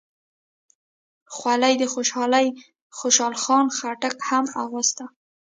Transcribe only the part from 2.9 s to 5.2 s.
خوشحال خان خټک هم اغوسته.